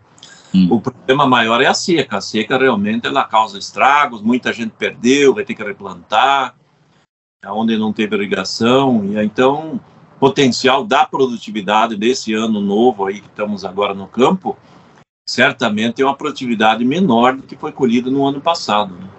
Hum. 0.53 0.69
O 0.71 0.79
problema 0.79 1.27
maior 1.27 1.61
é 1.61 1.65
a 1.65 1.73
seca. 1.73 2.17
A 2.17 2.21
seca 2.21 2.57
realmente 2.57 3.05
ela 3.05 3.25
causa 3.25 3.59
estragos, 3.59 4.21
muita 4.21 4.53
gente 4.53 4.71
perdeu, 4.71 5.33
vai 5.33 5.43
ter 5.43 5.53
que 5.53 5.63
replantar, 5.63 6.55
onde 7.47 7.77
não 7.77 7.91
teve 7.91 8.15
irrigação, 8.15 9.05
e 9.05 9.21
então 9.21 9.81
potencial 10.17 10.85
da 10.85 11.05
produtividade 11.05 11.97
desse 11.97 12.33
ano 12.33 12.61
novo 12.61 13.05
aí 13.05 13.19
que 13.19 13.27
estamos 13.27 13.65
agora 13.65 13.93
no 13.93 14.07
campo, 14.07 14.57
certamente 15.27 16.01
é 16.01 16.05
uma 16.05 16.15
produtividade 16.15 16.85
menor 16.85 17.35
do 17.35 17.43
que 17.43 17.57
foi 17.57 17.73
colhida 17.73 18.09
no 18.09 18.25
ano 18.25 18.39
passado. 18.39 18.95
Né? 18.95 19.09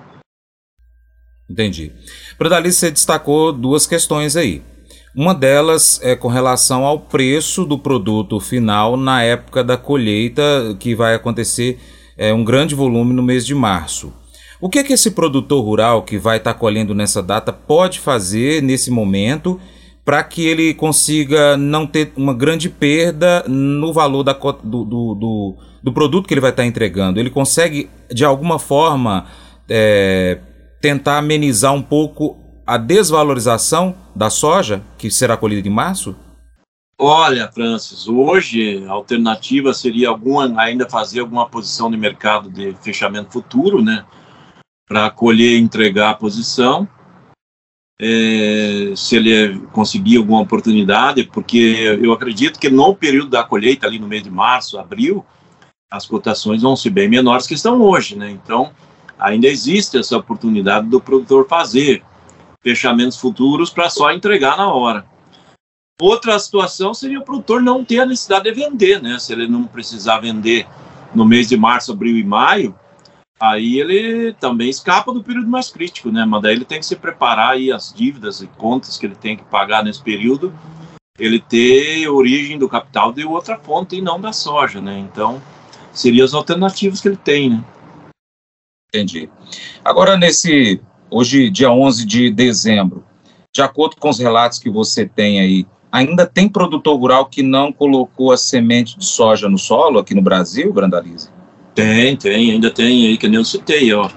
Entendi. 1.51 1.93
Bradalice, 2.39 2.79
você 2.79 2.91
destacou 2.91 3.53
duas 3.53 3.87
questões 3.87 4.37
aí. 4.37 4.63
Uma 5.17 5.35
delas 5.35 5.99
é 6.03 6.15
com 6.15 6.29
relação 6.29 6.85
ao 6.85 7.01
preço 7.01 7.65
do 7.65 7.79
produto 7.79 8.39
final 8.39 8.99
na 8.99 9.23
época 9.23 9.65
da 9.65 9.75
colheita, 9.75 10.77
que 10.79 10.95
vai 10.95 11.15
acontecer 11.15 11.79
é, 12.19 12.35
um 12.35 12.45
grande 12.45 12.75
volume 12.75 13.15
no 13.15 13.23
mês 13.23 13.47
de 13.47 13.55
março. 13.55 14.13
O 14.61 14.69
que, 14.69 14.79
é 14.79 14.85
que 14.85 14.93
esse 14.93 15.13
produtor 15.13 15.65
rural 15.65 16.03
que 16.03 16.19
vai 16.19 16.37
estar 16.37 16.53
tá 16.53 16.59
colhendo 16.61 16.95
nessa 16.95 17.23
data 17.23 17.51
pode 17.51 17.99
fazer 17.99 18.63
nesse 18.63 18.91
momento 18.91 19.59
para 20.05 20.23
que 20.23 20.47
ele 20.47 20.75
consiga 20.75 21.57
não 21.57 21.87
ter 21.87 22.13
uma 22.15 22.35
grande 22.35 22.69
perda 22.69 23.43
no 23.49 23.95
valor 23.95 24.23
da, 24.23 24.35
do, 24.35 24.85
do, 24.85 25.15
do, 25.15 25.57
do 25.83 25.93
produto 25.95 26.29
que 26.29 26.35
ele 26.35 26.43
vai 26.43 26.51
estar 26.51 26.63
tá 26.63 26.67
entregando? 26.67 27.19
Ele 27.19 27.31
consegue, 27.31 27.89
de 28.13 28.23
alguma 28.23 28.59
forma, 28.59 29.25
é, 29.67 30.41
tentar 30.79 31.17
amenizar 31.17 31.73
um 31.73 31.81
pouco 31.81 32.37
a 32.67 32.77
desvalorização 32.77 33.95
da 34.15 34.29
soja, 34.29 34.83
que 34.99 35.11
será 35.11 35.37
colhida 35.37 35.69
em 35.69 35.71
março? 35.71 36.17
Olha, 36.99 37.51
Francis, 37.53 38.09
hoje 38.09 38.85
a 38.87 38.93
alternativa 38.93 39.73
seria 39.73 40.09
alguma, 40.09 40.61
ainda 40.61 40.89
fazer 40.89 41.21
alguma 41.21 41.49
posição 41.49 41.91
de 41.91 41.97
mercado 41.97 42.51
de 42.51 42.75
fechamento 42.83 43.31
futuro, 43.31 43.83
né? 43.83 44.05
Para 44.89 45.11
colher 45.11 45.53
e 45.53 45.61
entregar 45.61 46.11
a 46.11 46.15
posição. 46.15 46.89
É, 48.01 48.93
se 48.97 49.17
ele 49.17 49.61
conseguir 49.73 50.17
alguma 50.17 50.41
oportunidade, 50.41 51.25
porque 51.25 51.99
eu 52.03 52.13
acredito 52.13 52.59
que 52.59 52.69
no 52.69 52.95
período 52.95 53.31
da 53.31 53.45
colheita, 53.45 53.87
ali 53.87 53.99
no 53.99 54.09
mês 54.09 54.23
de 54.23 54.31
março, 54.31 54.79
abril, 54.79 55.25
as 55.91 56.07
cotações 56.07 56.63
vão 56.63 56.77
ser 56.77 56.91
bem 56.91 57.09
menores 57.09 57.47
que 57.47 57.55
estão 57.55 57.81
hoje, 57.81 58.17
né? 58.17 58.31
Então, 58.31 58.71
ainda 59.19 59.47
existe 59.47 59.99
essa 59.99 60.17
oportunidade 60.17 60.89
do 60.89 61.01
produtor 61.01 61.47
fazer 61.47 62.03
fechamentos 62.67 63.17
futuros 63.17 63.71
para 63.71 63.89
só 63.89 64.11
entregar 64.11 64.57
na 64.57 64.69
hora. 64.69 65.07
Outra 66.01 66.37
situação 66.37 66.93
seria 66.93 67.21
o 67.21 67.25
produtor 67.25 67.63
não 67.63 67.85
ter 67.85 68.01
a 68.01 68.07
necessidade 68.07 68.43
de 68.47 68.53
vender, 68.53 69.01
né? 69.01 69.21
Se 69.21 69.33
ele 69.33 69.47
não 69.47 69.63
precisar 69.69 70.19
vender 70.19 70.67
no 71.15 71.25
mês 71.25 71.49
de 71.49 71.57
março, 71.57 71.93
abril 71.93 72.19
e 72.19 72.25
maio, 72.25 72.77
aí 73.39 73.79
ele 73.79 74.33
também 74.41 74.69
escapa 74.69 75.13
do 75.13 75.23
período 75.23 75.47
mais 75.47 75.71
crítico, 75.71 76.11
né? 76.11 76.25
Mas 76.25 76.43
daí 76.43 76.57
ele 76.57 76.65
tem 76.65 76.81
que 76.81 76.87
se 76.87 76.97
preparar 76.97 77.51
aí 77.51 77.71
as 77.71 77.95
dívidas 77.95 78.41
e 78.41 78.49
contas 78.49 78.99
que 78.99 79.07
ele 79.07 79.15
tem 79.15 79.37
que 79.37 79.45
pagar 79.45 79.85
nesse 79.85 80.03
período, 80.03 80.53
ele 81.21 81.39
ter 81.39 82.09
origem 82.09 82.59
do 82.59 82.69
capital 82.69 83.13
de 83.13 83.25
outra 83.25 83.57
fonte 83.59 83.95
e 83.95 84.03
não 84.03 84.21
da 84.21 84.33
soja, 84.33 84.81
né? 84.81 84.99
Então, 84.99 85.41
seriam 85.93 86.25
as 86.25 86.35
alternativas 86.35 87.01
que 87.01 87.07
ele 87.07 87.17
tem, 87.17 87.49
né? 87.49 87.65
Entendi. 88.93 89.31
Agora, 89.85 90.17
nesse 90.17 90.83
hoje, 91.11 91.51
dia 91.51 91.71
11 91.71 92.05
de 92.07 92.31
dezembro, 92.31 93.05
de 93.55 93.63
acordo 93.63 93.97
com 93.97 94.11
os 94.11 94.19
relatos 94.19 94.59
que 94.59 94.69
você 94.69 95.07
tem 95.07 95.41
aí, 95.41 95.67
ainda 95.91 96.27
tem 96.27 96.49
produtor 96.49 96.99
rural 96.99 97.27
que 97.27 97.43
não 97.43 97.73
colocou 97.73 98.33
a 98.33 98.37
semente 98.37 98.99
de 98.99 99.07
soja 99.07 99.49
no 99.49 99.59
solo 99.59 99.99
aqui 99.99 100.15
no 100.15 100.23
Brasil, 100.23 100.73
Brandalize? 100.73 101.31
Tem, 101.75 102.17
tem, 102.17 102.53
ainda 102.53 102.71
tem 102.71 103.07
aí, 103.07 103.19
que 103.19 103.29
nem 103.29 103.39
eu 103.39 103.45
citei, 103.45 103.93
ó. 103.93 104.09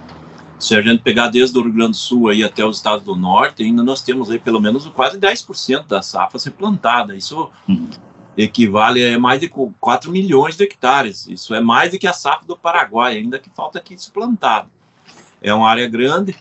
Se 0.60 0.76
a 0.76 0.82
gente 0.82 1.02
pegar 1.02 1.30
desde 1.30 1.58
o 1.58 1.62
Rio 1.62 1.72
Grande 1.72 1.92
do 1.92 1.98
Sul 1.98 2.28
aí 2.28 2.44
até 2.44 2.66
os 2.66 2.78
estados 2.78 3.06
do 3.06 3.16
norte, 3.16 3.64
ainda 3.64 3.82
nós 3.82 4.02
temos 4.02 4.30
aí 4.30 4.38
pelo 4.38 4.60
menos 4.60 4.86
quase 4.88 5.18
10% 5.18 5.88
da 5.88 6.02
safra 6.02 6.38
ser 6.38 6.52
plantada. 6.52 7.16
Isso 7.16 7.50
uhum. 7.68 7.90
equivale 8.36 9.06
a 9.06 9.18
mais 9.18 9.40
de 9.40 9.48
4 9.48 10.12
milhões 10.12 10.58
de 10.58 10.66
hectares. 10.66 11.28
Isso 11.28 11.56
é 11.56 11.62
mais 11.62 11.92
do 11.92 12.00
que 12.00 12.08
a 12.08 12.14
safra 12.14 12.46
do 12.46 12.58
Paraguai, 12.58 13.18
ainda 13.18 13.40
que 13.40 13.50
falta 13.50 13.80
aqui 13.80 13.98
se 13.98 14.12
plantado. 14.12 14.70
É 15.42 15.54
uma 15.54 15.70
área 15.70 15.88
grande, 15.88 16.36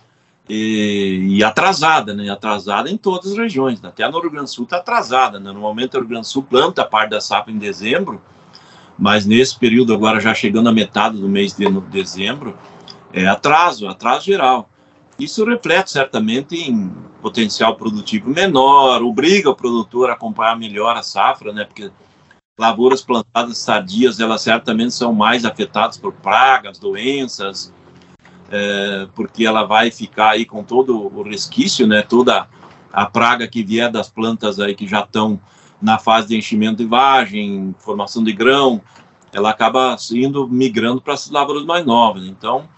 e, 0.48 1.36
e, 1.36 1.44
atrasada, 1.44 2.14
né? 2.14 2.30
Atrasada 2.30 2.90
em 2.90 2.96
todas 2.96 3.32
as 3.32 3.38
regiões. 3.38 3.84
Até 3.84 4.08
no 4.08 4.20
Rio 4.20 4.30
Grande 4.30 4.46
do 4.46 4.50
Sul 4.50 4.64
está 4.64 4.78
atrasada. 4.78 5.38
Né? 5.38 5.52
No 5.52 5.60
momento, 5.60 5.94
o 5.94 5.98
Rio 6.00 6.08
Grande 6.08 6.26
do 6.26 6.30
Sul 6.30 6.42
planta 6.42 6.82
a 6.82 6.86
parte 6.86 7.10
da 7.10 7.20
safra 7.20 7.52
em 7.52 7.58
dezembro, 7.58 8.20
mas 8.98 9.26
nesse 9.26 9.58
período, 9.58 9.92
agora 9.92 10.20
já 10.20 10.34
chegando 10.34 10.68
a 10.68 10.72
metade 10.72 11.18
do 11.18 11.28
mês 11.28 11.54
de 11.54 11.68
dezembro, 11.82 12.56
é 13.12 13.26
atraso, 13.26 13.86
atraso 13.86 14.24
geral. 14.24 14.68
Isso 15.18 15.44
reflete 15.44 15.90
certamente 15.90 16.56
em 16.56 16.88
potencial 17.20 17.76
produtivo 17.76 18.30
menor, 18.30 19.02
obriga 19.02 19.50
o 19.50 19.54
produtor 19.54 20.10
a 20.10 20.12
acompanhar 20.12 20.56
melhor 20.56 20.96
a 20.96 21.02
safra, 21.02 21.52
né? 21.52 21.64
Porque 21.64 21.90
lavouras 22.58 23.02
plantadas 23.02 23.64
tardias, 23.64 24.20
elas 24.20 24.40
certamente 24.40 24.94
são 24.94 25.12
mais 25.12 25.44
afetadas 25.44 25.96
por 25.96 26.12
pragas, 26.12 26.78
doenças, 26.78 27.72
é, 28.50 29.06
porque 29.14 29.44
ela 29.44 29.64
vai 29.64 29.90
ficar 29.90 30.30
aí 30.30 30.44
com 30.44 30.62
todo 30.62 30.96
o 31.14 31.22
resquício, 31.22 31.86
né, 31.86 32.02
toda 32.02 32.48
a 32.92 33.06
praga 33.06 33.46
que 33.46 33.62
vier 33.62 33.90
das 33.90 34.08
plantas 34.08 34.58
aí 34.58 34.74
que 34.74 34.86
já 34.86 35.00
estão 35.00 35.40
na 35.80 35.98
fase 35.98 36.28
de 36.28 36.36
enchimento 36.36 36.78
de 36.78 36.86
vagem, 36.86 37.74
formação 37.78 38.24
de 38.24 38.32
grão, 38.32 38.80
ela 39.32 39.50
acaba 39.50 39.96
indo 40.12 40.48
migrando 40.48 41.00
para 41.00 41.14
as 41.14 41.30
lavouras 41.30 41.64
mais 41.64 41.84
novas. 41.84 42.24
Então, 42.24 42.68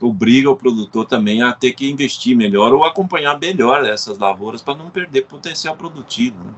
obriga 0.00 0.50
o 0.50 0.56
produtor 0.56 1.06
também 1.06 1.42
a 1.42 1.52
ter 1.52 1.72
que 1.72 1.90
investir 1.90 2.36
melhor 2.36 2.72
ou 2.72 2.84
acompanhar 2.84 3.38
melhor 3.38 3.84
essas 3.84 4.18
lavouras 4.18 4.62
para 4.62 4.74
não 4.74 4.90
perder 4.90 5.22
potencial 5.22 5.76
produtivo. 5.76 6.42
Né? 6.44 6.54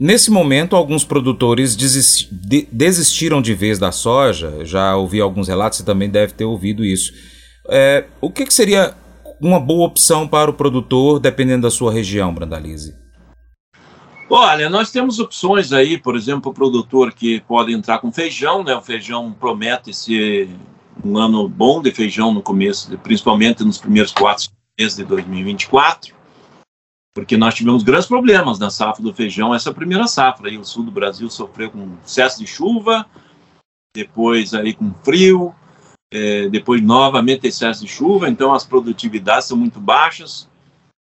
Nesse 0.00 0.30
momento, 0.30 0.74
alguns 0.74 1.04
produtores 1.04 1.76
desistiram 1.76 3.42
de 3.42 3.52
vez 3.52 3.78
da 3.78 3.92
soja. 3.92 4.64
Já 4.64 4.96
ouvi 4.96 5.20
alguns 5.20 5.46
relatos, 5.46 5.76
você 5.76 5.84
também 5.84 6.08
deve 6.08 6.32
ter 6.32 6.46
ouvido 6.46 6.82
isso. 6.82 7.12
É, 7.68 8.06
o 8.18 8.30
que, 8.30 8.46
que, 8.46 8.54
seria 8.54 8.94
uma 9.38 9.60
boa 9.60 9.86
opção 9.86 10.26
para 10.26 10.50
o 10.50 10.54
produtor, 10.54 11.20
dependendo 11.20 11.64
da 11.64 11.70
sua 11.70 11.92
região, 11.92 12.32
Brandalize? 12.32 12.96
Olha, 14.30 14.70
nós 14.70 14.90
temos 14.90 15.18
opções 15.18 15.70
aí, 15.70 15.98
por 15.98 16.16
exemplo, 16.16 16.50
o 16.50 16.54
produtor 16.54 17.12
que 17.12 17.40
pode 17.40 17.70
entrar 17.74 17.98
com 17.98 18.10
feijão, 18.10 18.64
né? 18.64 18.74
O 18.74 18.80
feijão 18.80 19.30
promete 19.38 19.92
ser 19.92 20.48
um 21.04 21.18
ano 21.18 21.46
bom 21.46 21.82
de 21.82 21.90
feijão 21.90 22.32
no 22.32 22.40
começo, 22.40 22.96
principalmente 22.98 23.62
nos 23.62 23.76
primeiros 23.76 24.12
quatro 24.12 24.48
meses 24.78 24.96
de 24.96 25.04
2024 25.04 26.19
porque 27.14 27.36
nós 27.36 27.54
tivemos 27.54 27.82
grandes 27.82 28.06
problemas 28.06 28.58
na 28.58 28.70
safra 28.70 29.02
do 29.02 29.12
feijão, 29.12 29.54
essa 29.54 29.72
primeira 29.72 30.06
safra. 30.06 30.48
Aí 30.48 30.56
o 30.56 30.64
sul 30.64 30.84
do 30.84 30.90
Brasil 30.90 31.28
sofreu 31.28 31.70
com 31.70 31.96
excesso 32.04 32.38
de 32.38 32.46
chuva, 32.46 33.06
depois 33.94 34.54
aí 34.54 34.72
com 34.72 34.92
frio, 35.02 35.54
é, 36.12 36.48
depois 36.48 36.82
novamente 36.82 37.46
excesso 37.46 37.84
de 37.84 37.90
chuva, 37.90 38.28
então 38.28 38.52
as 38.52 38.64
produtividades 38.64 39.48
são 39.48 39.56
muito 39.56 39.80
baixas 39.80 40.48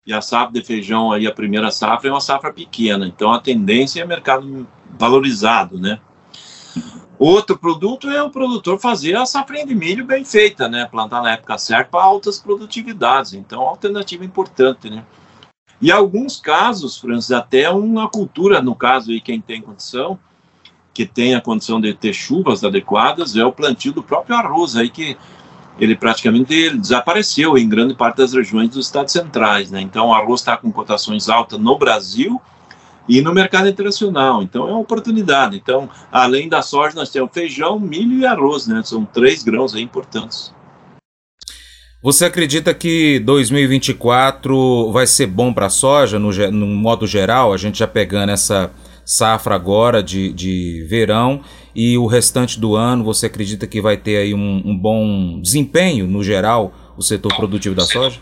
e 0.07 0.13
a 0.13 0.21
safra 0.21 0.53
de 0.53 0.65
feijão 0.65 1.11
aí 1.11 1.27
a 1.27 1.33
primeira 1.33 1.71
safra 1.71 2.09
é 2.09 2.13
uma 2.13 2.21
safra 2.21 2.53
pequena, 2.53 3.07
então 3.07 3.33
a 3.33 3.41
tendência 3.41 4.01
é 4.01 4.07
mercado 4.07 4.67
valorizado, 4.99 5.79
né? 5.79 6.01
Outro 7.19 7.57
produto 7.59 8.11
é 8.11 8.23
o 8.23 8.31
produtor 8.31 8.79
fazer 8.79 9.17
a 9.17 9.25
safra 9.25 9.65
de 9.65 9.75
milho 9.75 10.05
bem 10.05 10.25
feita, 10.25 10.69
né? 10.69 10.85
Plantar 10.85 11.23
na 11.23 11.33
época 11.33 11.57
certa 11.57 11.91
para 11.91 12.05
altas 12.05 12.39
produtividades. 12.39 13.33
Então, 13.33 13.63
alternativa 13.63 14.23
importante, 14.23 14.91
né? 14.91 15.03
E 15.81 15.93
alguns 15.93 16.41
casos, 16.41 16.97
Francis, 16.97 17.33
até 17.33 17.71
uma 17.71 18.09
cultura, 18.09 18.63
no 18.63 18.75
caso 18.75 19.11
aí, 19.11 19.21
quem 19.21 19.41
tem 19.41 19.61
condição, 19.61 20.19
que 20.95 21.05
tem 21.05 21.35
a 21.35 21.41
condição 21.41 21.81
de 21.81 21.93
ter 21.93 22.15
chuvas 22.15 22.65
adequadas, 22.65 23.37
é 23.37 23.45
o 23.45 23.53
plantio 23.53 23.93
do 23.93 24.03
próprio 24.03 24.37
arroz 24.37 24.77
aí, 24.77 24.89
que 24.89 25.17
ele 25.79 25.95
praticamente 25.95 26.55
ele 26.55 26.79
desapareceu 26.79 27.59
em 27.59 27.69
grande 27.69 27.95
parte 27.95 28.17
das 28.17 28.33
regiões 28.33 28.71
dos 28.71 28.87
estados 28.87 29.13
centrais, 29.13 29.71
né? 29.71 29.81
Então, 29.83 30.09
o 30.09 30.15
arroz 30.15 30.41
está 30.41 30.57
com 30.57 30.73
cotações 30.73 31.29
altas 31.29 31.59
no 31.59 31.77
Brasil 31.77 32.41
e 33.07 33.21
no 33.21 33.35
mercado 33.35 33.69
internacional. 33.69 34.43
Então, 34.43 34.67
é 34.67 34.71
uma 34.71 34.81
oportunidade. 34.81 35.55
Então, 35.55 35.89
além 36.11 36.49
da 36.49 36.63
soja, 36.63 36.97
nós 36.97 37.11
temos 37.11 37.31
feijão, 37.31 37.79
milho 37.79 38.19
e 38.19 38.25
arroz, 38.25 38.67
né? 38.67 38.83
São 38.83 39.05
três 39.05 39.43
grãos 39.43 39.75
aí 39.75 39.83
importantes. 39.83 40.56
Você 42.03 42.27
acredita 42.27 42.75
que 42.75 43.19
2024 43.21 44.93
vai 44.93 45.07
ser 45.07 45.27
bom 45.27 45.53
para 45.53 45.67
a 45.67 45.71
soja, 45.71 46.19
no, 46.19 46.31
no, 46.51 46.67
modo 46.67 47.07
geral? 47.07 47.53
A 47.53 47.57
gente 47.57 47.79
já 47.79 47.87
pegando 47.87 48.31
essa 48.31 48.71
safra 49.05 49.55
agora 49.55 50.03
de, 50.03 50.33
de 50.33 50.85
verão 50.89 51.41
e 51.75 51.97
o 51.97 52.07
restante 52.07 52.61
do 52.61 52.77
ano, 52.77 53.03
você 53.03 53.27
acredita 53.27 53.67
que 53.67 53.81
vai 53.81 53.97
ter 53.97 54.19
aí 54.19 54.35
um, 54.35 54.63
um 54.65 54.77
bom 54.77 55.41
desempenho 55.41 56.07
no 56.07 56.23
geral 56.23 56.73
o 56.99 57.03
setor 57.03 57.35
produtivo 57.35 57.75
da 57.75 57.85
soja? 57.85 58.21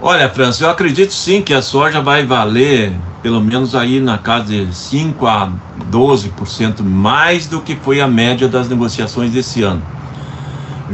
Olha, 0.00 0.28
França, 0.28 0.64
eu 0.64 0.70
acredito 0.70 1.12
sim 1.14 1.40
que 1.40 1.54
a 1.54 1.62
soja 1.62 2.00
vai 2.00 2.26
valer 2.26 2.92
pelo 3.22 3.40
menos 3.40 3.74
aí 3.74 4.00
na 4.00 4.18
casa 4.18 4.44
de 4.52 4.74
5 4.74 5.26
a 5.26 5.50
12% 5.90 6.82
mais 6.82 7.46
do 7.46 7.60
que 7.60 7.76
foi 7.76 8.00
a 8.00 8.08
média 8.08 8.48
das 8.48 8.68
negociações 8.68 9.30
desse 9.30 9.62
ano. 9.62 9.82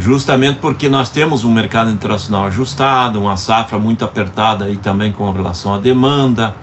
Justamente 0.00 0.58
porque 0.60 0.88
nós 0.88 1.10
temos 1.10 1.44
um 1.44 1.52
mercado 1.52 1.90
internacional 1.90 2.46
ajustado, 2.46 3.20
uma 3.20 3.36
safra 3.36 3.78
muito 3.78 4.02
apertada 4.02 4.64
aí 4.64 4.78
também 4.78 5.12
com 5.12 5.30
relação 5.30 5.74
à 5.74 5.78
demanda. 5.78 6.54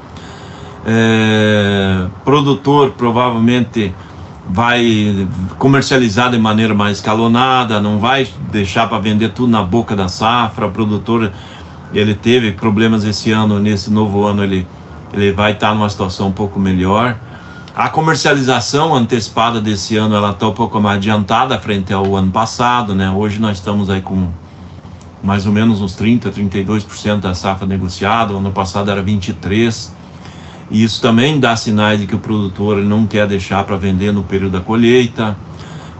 É, 0.85 2.07
produtor 2.25 2.91
provavelmente 2.97 3.93
vai 4.49 5.27
comercializar 5.59 6.31
de 6.31 6.39
maneira 6.39 6.73
mais 6.73 6.97
escalonada, 6.97 7.79
não 7.79 7.99
vai 7.99 8.27
deixar 8.51 8.87
para 8.87 8.97
vender 8.97 9.29
tudo 9.29 9.51
na 9.51 9.61
boca 9.61 9.95
da 9.95 10.07
safra. 10.07 10.65
O 10.65 10.71
produtor 10.71 11.31
ele 11.93 12.15
teve 12.15 12.53
problemas 12.53 13.03
esse 13.03 13.31
ano, 13.31 13.59
nesse 13.59 13.91
novo 13.91 14.25
ano 14.25 14.43
ele, 14.43 14.67
ele 15.13 15.31
vai 15.31 15.51
estar 15.51 15.69
tá 15.69 15.75
numa 15.75 15.89
situação 15.89 16.29
um 16.29 16.33
pouco 16.33 16.59
melhor. 16.59 17.15
A 17.77 17.89
comercialização 17.89 18.95
antecipada 18.95 19.61
desse 19.61 19.97
ano 19.97 20.15
ela 20.15 20.31
está 20.31 20.47
um 20.47 20.53
pouco 20.53 20.81
mais 20.81 20.97
adiantada 20.97 21.59
frente 21.59 21.93
ao 21.93 22.15
ano 22.15 22.31
passado, 22.31 22.95
né? 22.95 23.11
Hoje 23.11 23.39
nós 23.39 23.59
estamos 23.59 23.87
aí 23.87 24.01
com 24.01 24.31
mais 25.21 25.45
ou 25.45 25.51
menos 25.51 25.79
uns 25.79 25.93
30, 25.93 26.31
32% 26.31 27.19
da 27.19 27.35
safra 27.35 27.67
negociada. 27.67 28.33
O 28.33 28.37
ano 28.37 28.51
passado 28.51 28.89
era 28.89 28.99
23. 29.03 29.95
E 30.71 30.83
isso 30.83 30.99
também 30.99 31.39
dá 31.39 31.55
sinais 31.55 31.99
de 31.99 32.07
que 32.07 32.15
o 32.15 32.17
produtor 32.17 32.77
não 32.77 33.05
quer 33.05 33.27
deixar 33.27 33.63
para 33.63 33.77
vender 33.77 34.11
no 34.11 34.23
período 34.23 34.53
da 34.53 34.59
colheita. 34.59 35.37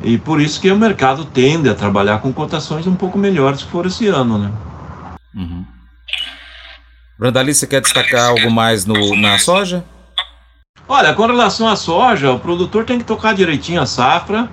E 0.01 0.17
por 0.17 0.41
isso 0.41 0.60
que 0.60 0.72
o 0.72 0.75
mercado 0.75 1.25
tende 1.25 1.69
a 1.69 1.75
trabalhar 1.75 2.17
com 2.22 2.34
cotações 2.34 2.88
um 2.88 2.96
pouco 2.96 3.19
melhores 3.19 3.62
que 3.62 3.69
foram 3.69 3.88
esse 3.88 4.07
ano, 4.07 4.39
né? 4.39 4.51
Uhum. 5.36 5.63
Brandali, 7.19 7.53
você 7.53 7.67
quer 7.67 7.81
destacar 7.81 8.29
algo 8.29 8.50
mais 8.50 8.84
no, 8.84 9.15
na 9.15 9.38
soja? 9.38 9.86
Olha, 10.89 11.13
com 11.13 11.25
relação 11.25 11.67
à 11.67 11.75
soja, 11.75 12.32
o 12.32 12.39
produtor 12.39 12.86
tem 12.86 12.98
que 12.98 13.03
tocar 13.03 13.34
direitinho 13.34 13.82
a 13.82 13.86
safra 13.86 14.50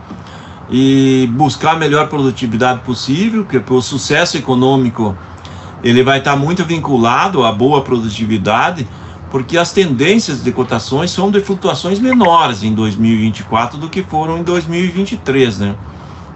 e 0.69 1.31
buscar 1.33 1.75
a 1.75 1.77
melhor 1.77 2.09
produtividade 2.09 2.81
possível, 2.81 3.45
porque 3.45 3.73
o 3.73 3.81
sucesso 3.81 4.37
econômico 4.37 5.17
ele 5.85 6.03
vai 6.03 6.19
estar 6.19 6.35
muito 6.35 6.65
vinculado 6.65 7.45
à 7.45 7.53
boa 7.53 7.83
produtividade 7.83 8.85
porque 9.31 9.57
as 9.57 9.73
tendências 9.73 10.43
de 10.43 10.51
cotações 10.51 11.11
são 11.11 11.31
de 11.31 11.41
flutuações 11.41 12.01
menores 12.01 12.63
em 12.63 12.73
2024 12.73 13.79
do 13.79 13.89
que 13.89 14.03
foram 14.03 14.39
em 14.39 14.43
2023, 14.43 15.59
né? 15.59 15.75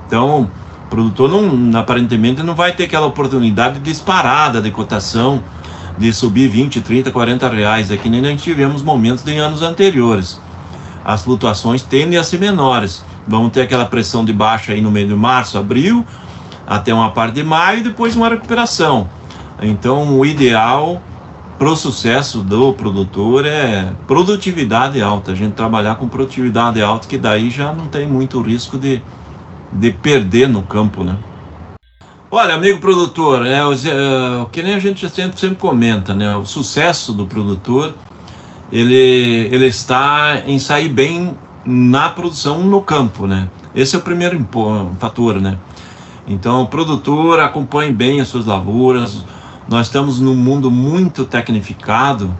Então, 0.06 0.50
o 0.84 0.88
produtor 0.88 1.28
não, 1.28 1.78
aparentemente 1.78 2.42
não 2.42 2.54
vai 2.54 2.72
ter 2.72 2.84
aquela 2.84 3.06
oportunidade 3.06 3.78
disparada 3.80 4.60
de 4.60 4.70
cotação 4.70 5.42
de 5.98 6.12
subir 6.12 6.48
20, 6.48 6.80
30, 6.80 7.10
40 7.10 7.48
reais, 7.48 7.90
aqui 7.90 8.08
nem 8.08 8.22
nós 8.22 8.40
tivemos 8.40 8.82
momentos 8.82 9.26
em 9.26 9.38
anos 9.38 9.62
anteriores. 9.62 10.40
As 11.04 11.22
flutuações 11.22 11.82
tendem 11.82 12.18
a 12.18 12.22
ser 12.22 12.38
menores. 12.38 13.04
Vamos 13.26 13.50
ter 13.52 13.62
aquela 13.62 13.84
pressão 13.84 14.24
de 14.24 14.32
baixa 14.32 14.72
aí 14.72 14.80
no 14.80 14.90
meio 14.90 15.08
de 15.08 15.14
março, 15.14 15.58
abril, 15.58 16.06
até 16.66 16.94
uma 16.94 17.10
parte 17.10 17.34
de 17.34 17.42
maio 17.42 17.80
e 17.80 17.82
depois 17.82 18.14
uma 18.14 18.28
recuperação. 18.28 19.08
Então, 19.60 20.18
o 20.18 20.24
ideal 20.24 21.02
para 21.58 21.68
o 21.68 21.76
sucesso 21.76 22.40
do 22.40 22.72
produtor 22.72 23.44
é 23.44 23.92
produtividade 24.06 25.02
alta, 25.02 25.32
a 25.32 25.34
gente 25.34 25.54
trabalhar 25.54 25.96
com 25.96 26.06
produtividade 26.06 26.80
alta, 26.80 27.08
que 27.08 27.18
daí 27.18 27.50
já 27.50 27.72
não 27.72 27.88
tem 27.88 28.06
muito 28.06 28.40
risco 28.40 28.78
de, 28.78 29.02
de 29.72 29.90
perder 29.90 30.48
no 30.48 30.62
campo, 30.62 31.02
né? 31.02 31.16
Olha, 32.30 32.54
amigo 32.54 32.78
produtor, 32.78 33.46
é, 33.46 33.64
o, 33.64 33.72
é, 33.72 34.46
que 34.52 34.62
nem 34.62 34.74
a 34.74 34.78
gente 34.78 35.08
sempre, 35.08 35.40
sempre 35.40 35.56
comenta, 35.56 36.14
né? 36.14 36.36
O 36.36 36.44
sucesso 36.44 37.14
do 37.14 37.26
produtor, 37.26 37.94
ele, 38.70 39.48
ele 39.50 39.64
está 39.64 40.42
em 40.46 40.58
sair 40.58 40.90
bem 40.90 41.34
na 41.64 42.10
produção 42.10 42.62
no 42.62 42.82
campo, 42.82 43.26
né? 43.26 43.48
Esse 43.74 43.96
é 43.96 43.98
o 43.98 44.02
primeiro 44.02 44.46
fator, 45.00 45.40
né? 45.40 45.56
Então, 46.26 46.64
o 46.64 46.66
produtor 46.66 47.40
acompanhe 47.40 47.92
bem 47.92 48.20
as 48.20 48.28
suas 48.28 48.44
lavouras, 48.44 49.24
nós 49.66 49.86
estamos 49.86 50.20
num 50.20 50.36
mundo 50.36 50.70
muito 50.70 51.24
tecnificado 51.24 52.36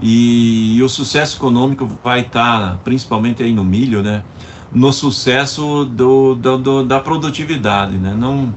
e, 0.00 0.76
e 0.76 0.82
o 0.82 0.88
sucesso 0.88 1.36
econômico 1.36 1.88
vai 2.02 2.22
estar, 2.22 2.78
principalmente 2.78 3.40
aí 3.40 3.52
no 3.52 3.62
milho, 3.62 4.02
né? 4.02 4.24
No 4.72 4.92
sucesso 4.92 5.84
do, 5.84 6.34
do, 6.34 6.58
do, 6.58 6.84
da 6.84 6.98
produtividade, 6.98 7.96
né? 7.98 8.16
Não, 8.18 8.52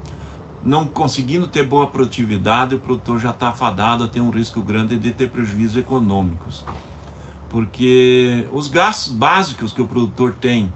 não 0.65 0.87
conseguindo 0.87 1.47
ter 1.47 1.63
boa 1.63 1.87
produtividade, 1.87 2.73
o 2.73 2.79
produtor 2.79 3.19
já 3.19 3.29
está 3.29 3.49
afadado 3.49 4.03
a 4.03 4.07
ter 4.07 4.19
um 4.19 4.31
risco 4.31 4.61
grande 4.61 4.97
de 4.97 5.11
ter 5.11 5.29
prejuízos 5.29 5.77
econômicos. 5.77 6.65
Porque 7.49 8.47
os 8.51 8.67
gastos 8.67 9.13
básicos 9.13 9.71
que 9.71 9.81
o 9.81 9.87
produtor 9.87 10.35
tem 10.41 10.73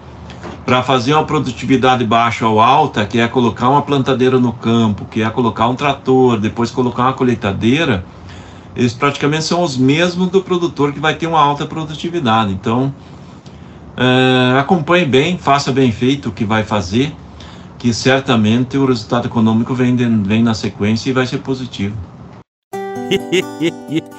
para 0.63 0.83
fazer 0.83 1.15
uma 1.15 1.23
produtividade 1.23 2.05
baixa 2.05 2.47
ou 2.47 2.61
alta, 2.61 3.03
que 3.03 3.19
é 3.19 3.27
colocar 3.27 3.67
uma 3.67 3.81
plantadeira 3.81 4.39
no 4.39 4.53
campo, 4.53 5.05
que 5.05 5.23
é 5.23 5.29
colocar 5.31 5.67
um 5.67 5.75
trator, 5.75 6.39
depois 6.39 6.69
colocar 6.69 7.03
uma 7.03 7.13
colheitadeira, 7.13 8.05
eles 8.75 8.93
praticamente 8.93 9.45
são 9.45 9.63
os 9.63 9.75
mesmos 9.75 10.29
do 10.29 10.41
produtor 10.41 10.93
que 10.93 10.99
vai 10.99 11.15
ter 11.15 11.25
uma 11.25 11.39
alta 11.39 11.65
produtividade. 11.65 12.53
Então, 12.53 12.93
é, 13.97 14.59
acompanhe 14.59 15.05
bem, 15.05 15.39
faça 15.39 15.71
bem 15.71 15.91
feito 15.91 16.29
o 16.29 16.31
que 16.31 16.45
vai 16.45 16.63
fazer, 16.63 17.15
que 17.79 17.93
certamente 17.93 18.77
o 18.77 18.85
resultado 18.85 19.27
econômico 19.27 19.73
vem, 19.73 19.95
vem 19.95 20.43
na 20.43 20.53
sequência 20.53 21.09
e 21.09 21.13
vai 21.13 21.25
ser 21.25 21.39
positivo. 21.39 21.95